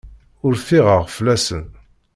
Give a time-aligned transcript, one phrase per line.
[0.45, 1.65] Ur ffiɣeɣ fell-asen.